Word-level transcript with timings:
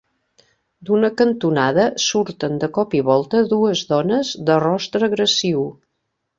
D'una 0.87 1.11
cantonada 1.19 1.83
surten 2.05 2.57
de 2.65 2.71
cop 2.79 2.97
i 3.01 3.03
volta 3.11 3.45
dues 3.55 3.87
dones 3.95 4.35
de 4.51 4.59
rostre 4.67 5.11
agressiu. 5.13 5.67